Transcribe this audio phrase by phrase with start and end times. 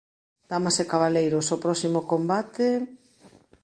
[0.49, 2.67] Damas e cabaleiros, o próximo combate...